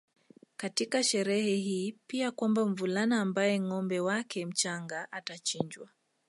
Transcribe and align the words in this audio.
katika 0.57 1.03
sherehe 1.03 1.55
hii 1.55 1.95
pia 2.07 2.31
kwamba 2.31 2.65
mvulana 2.65 3.21
ambaye 3.21 3.59
ngâombe 3.59 3.99
wake 3.99 4.45
mchanga 4.45 5.11
atachinjwa 5.11 5.89